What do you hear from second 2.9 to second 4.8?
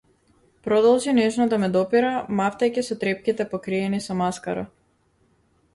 трепките покриени со маскара.